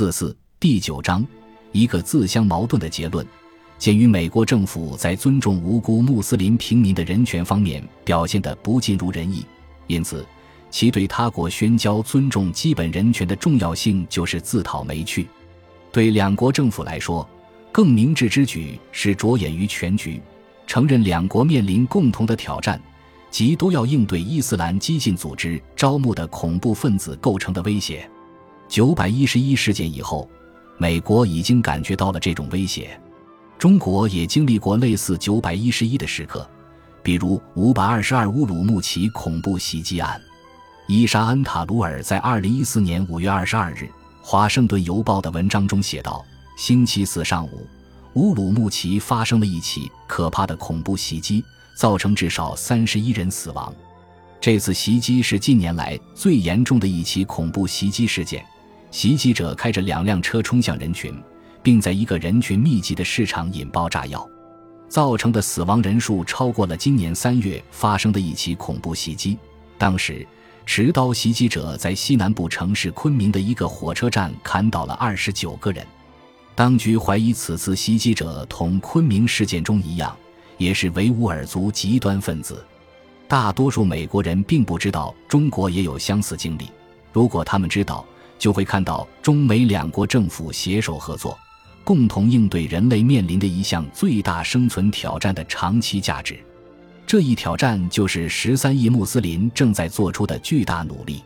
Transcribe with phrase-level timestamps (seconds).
[0.00, 1.22] 四四第九章，
[1.72, 3.26] 一个自相矛盾的结论。
[3.76, 9.44] 鉴于美国政府在尊重无辜穆斯林平民的人权方面表现得不尽如人意，
[9.88, 10.24] 因此
[10.70, 15.28] 其对他国宣教尊重基本人权的重要性就是自讨没趣。
[15.92, 17.28] 对两国政府来说，
[17.70, 20.18] 更明智之举是着眼于全局，
[20.66, 22.80] 承认两国面临共同的挑战，
[23.30, 28.08] 即都要应对伊斯兰激进组织招募的恐怖分子构成的威胁。
[28.70, 30.30] 九百一十一事件以后，
[30.78, 32.98] 美国已经感觉到了这种威胁。
[33.58, 36.48] 中国也经历过类似九百一十一的时刻，
[37.02, 40.22] 比如五百二十二乌鲁木齐恐怖袭击案。
[40.86, 43.82] 伊莎恩·塔鲁尔在二零一四年五月二十二日
[44.22, 46.24] 《华盛顿邮报》的文章中写道
[46.56, 47.66] ：“星期四上午，
[48.14, 51.44] 乌鲁木齐发生了一起可怕的恐怖袭击，
[51.74, 53.74] 造成至少三十一人死亡。
[54.40, 58.46] 这次袭击是近年来最严重的一起恐怖袭击事件。
[58.90, 61.14] 袭击者开着两辆车冲向人群。”
[61.62, 64.26] 并在一个人群密集的市场引爆炸药，
[64.88, 69.36] 造成的死亡人数超过了今年三月发生的一起恐怖袭击。
[69.76, 70.26] 当时，
[70.64, 75.86] 持刀袭击者在西南部城市昆明的一个火车站砍倒了二十九个人。
[76.54, 80.16] 当局怀疑此次袭击者同昆明事件中一样，
[80.56, 82.64] 也是维吾尔族极端分子。
[83.28, 86.70] 大多数美国人并不知道中国也有相似经历，
[87.12, 88.02] 如果他们知道，
[88.40, 91.38] 就会看到中美两国政府携手合作。
[91.82, 96.38] 共同应对人类面临的一项最大生存挑战的长期价值，
[97.06, 101.22] 这一挑战就是十三亿穆斯林正在做出的巨大努力，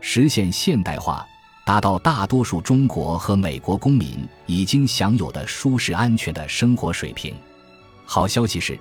[0.00, 1.24] 实现现代化，
[1.64, 7.34] 达到大多数中国和美国公民已经享有的舒适安全的生活水平。
[8.04, 8.76] 好消息是，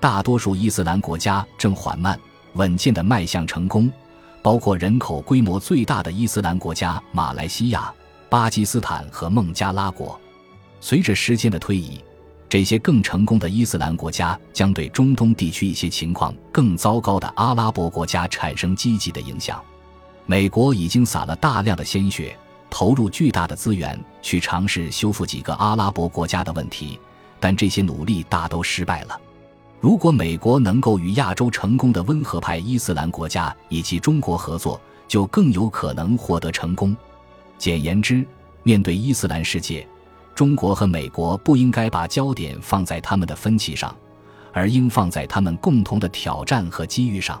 [0.00, 2.18] 大多数伊斯兰国家正缓慢、
[2.54, 3.90] 稳健地迈向成功，
[4.42, 7.92] 包括人口规模最大的伊斯兰国家马来西亚、
[8.28, 10.18] 巴基斯坦和孟加拉国。
[10.80, 12.00] 随着时间的推移，
[12.48, 19.62] 这些更成功的伊斯兰国家将对中东地区一些情况更糟糕的阿拉伯国家产生积极的影响。
[20.24, 22.36] 美国已经撒了大量的鲜血，
[22.70, 26.98] 投入巨大的资源去尝试修复几个阿拉伯国家的问题，
[27.40, 29.20] 但这些努力大都失败了。
[29.80, 36.96] 如果美国能够与亚洲成功的温和派伊斯兰国家以及中国合作，就更有可能获得成功。
[37.56, 38.26] 简言之，
[38.64, 39.86] 面对伊斯兰世界。
[40.34, 43.96] 中国和美国不应该把焦点放在他们的分歧上，
[44.52, 47.40] 而应放在他们共同的挑战和机遇上。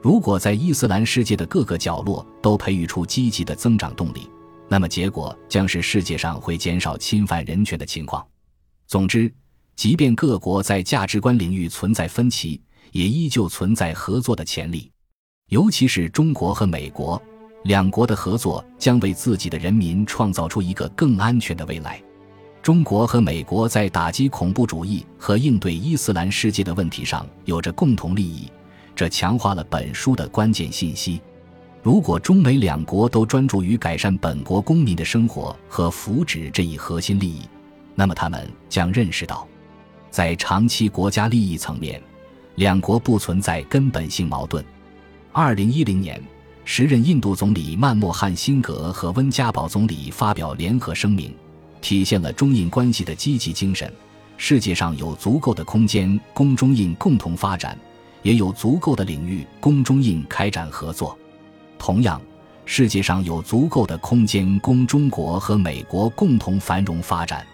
[0.00, 4.28] 如果在伊斯兰世界的各个角落都培育出积极的增长动力，
[4.68, 8.24] 那么结果将是世界上会减少侵犯人权的情况。
[8.86, 9.32] 总之，
[9.76, 12.60] 即便各国在价值观领域存在分歧，
[12.92, 14.90] 也依旧存在合作的潜力。
[15.48, 17.20] 尤其是中国和美国
[17.64, 22.02] 两国的合作，将为自己的人民创造出一个更安全的未来。
[22.62, 28.50] 中国和美国在打击恐怖主义和应对伊斯兰世界的问题上有着共同利益，
[28.96, 31.20] 这强化了本书的关键信息。
[31.82, 37.42] 如果中美两国都专注于改善本国公民的生活和福祉这一核心利益，
[37.94, 39.46] 那么他们将认识到，
[40.14, 42.00] 在长期国家利益层面，
[42.54, 44.64] 两国不存在根本性矛盾。
[45.32, 46.22] 二零一零年，
[46.64, 51.34] 时任印度总理曼莫汉辛格和温家宝总理发表联合声明。
[51.80, 53.92] 体现了中印关系的积极精神。
[54.36, 57.76] 世界上有足够的空间供中印共同发展，
[58.22, 61.18] 也有足够的领域供中印开展合作。
[61.76, 62.22] 同样，
[62.64, 67.44] 世界上有足够的空间供中国和美国共同繁荣发展。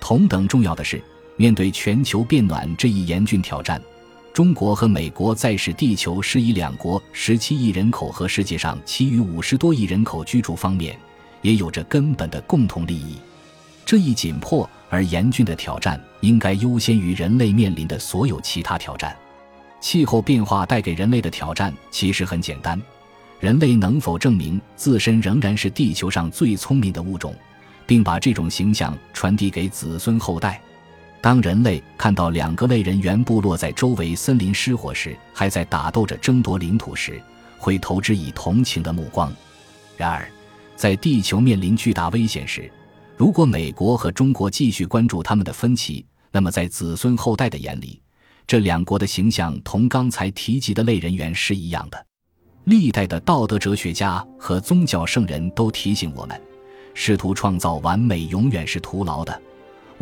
[0.00, 1.00] 同等重要的是，
[1.36, 3.80] 面对全球变暖这一严峻挑战，
[4.32, 10.98] 中国和美国在使地球适宜两国十七亿人口和世界上其余五十多亿人口居住方面，
[11.40, 13.16] 也有着根本的共同利益。
[13.84, 19.14] 这一紧迫而严峻的挑战，应该优先于人类面临的所有其他挑战。
[19.80, 22.80] 气候变化带给人类的挑战其实很简单：
[23.40, 27.34] 人类能否证明自身仍然是地球上最聪明的物种，
[27.84, 30.60] 并把这种形象传递给子孙后代？
[31.22, 37.22] 当人类看到两个类人猿部落在周围森林失火时，还在打斗着争夺领土时，
[37.58, 39.32] 会投之以同情的目光。
[39.96, 40.28] 然而，
[40.74, 42.68] 在地球面临巨大危险时，
[43.16, 48.02] 如果美国和中国继续关注他们的分歧，那么在子孙后代的眼里，
[48.44, 52.06] 这两国的形象同刚才提及的类人猿是一样的。
[52.64, 56.42] 历代的道德哲学家和宗教圣人都提醒我们：
[56.94, 59.40] 试图创造完美永远是徒劳的。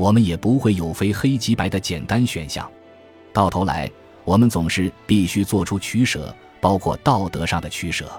[0.01, 2.67] 我们也不会有非黑即白的简单选项。
[3.35, 3.91] 到头来，
[4.25, 8.11] 我们总是必须做出取舍，包括道德上的取舍。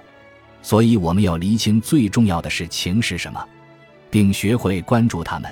[0.62, 3.44] 所以，我们要厘清最重要的是情是什么。
[4.12, 5.52] 并学会关注他们。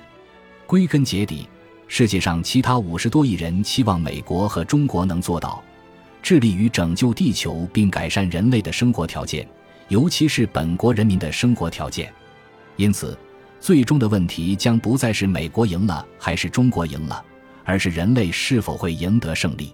[0.68, 1.50] 归根结底，
[1.88, 5.64] 世界上其他五十多亿人期望美国和中国能做到，
[6.22, 9.48] 致力于拯救地球并改善人类的生活条件，
[9.88, 12.14] 尤其是本国人民的生活条件。
[12.76, 13.18] 因此，
[13.60, 17.24] 最终的问题将不再是美国赢了还是中国赢了，
[17.64, 19.74] 而是人类是否会赢得胜利。